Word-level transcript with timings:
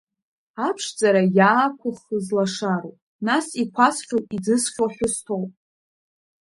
Аԥшӡара 0.67 1.21
иаақәыххыз 1.37 2.25
лашароуп, 2.37 2.97
нас, 3.27 3.47
иқәасхьоу, 3.61 4.21
иӡысхьоу 4.35 4.89
ҳәысҭоуп. 4.95 5.51